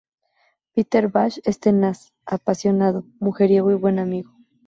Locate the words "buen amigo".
3.75-4.31